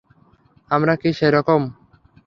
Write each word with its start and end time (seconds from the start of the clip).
আমরা 0.71 0.93
কি 1.01 1.09
সেরকম? 1.19 1.61